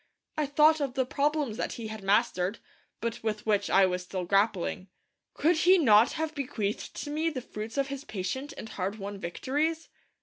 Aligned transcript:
I 0.35 0.47
thought 0.47 0.79
of 0.81 0.95
the 0.95 1.05
problems 1.05 1.57
that 1.57 1.73
he 1.73 1.89
had 1.89 2.01
mastered, 2.03 2.57
but 3.01 3.21
with 3.21 3.45
which 3.45 3.69
I 3.69 3.85
was 3.85 4.01
still 4.01 4.25
grappling. 4.25 4.87
Could 5.35 5.57
he 5.57 5.77
not 5.77 6.13
have 6.13 6.33
bequeathed 6.33 6.95
to 7.03 7.11
me 7.11 7.29
the 7.29 7.39
fruits 7.39 7.77
of 7.77 7.89
his 7.89 8.03
patient 8.03 8.51
and 8.57 8.67
hard 8.69 8.95
won 8.97 9.19
victories? 9.19 9.89